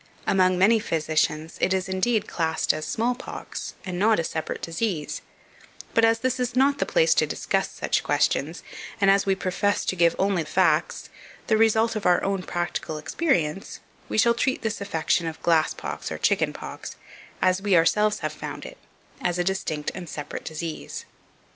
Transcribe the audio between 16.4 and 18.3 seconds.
pox, as we ourselves